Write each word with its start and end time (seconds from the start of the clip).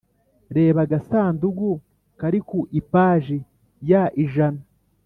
(reba 0.55 0.79
agasanduku 0.85 1.69
kari 2.19 2.39
ku 2.49 2.59
ipaji 2.79 3.37
ya 3.89 4.03
ijana 4.23 4.61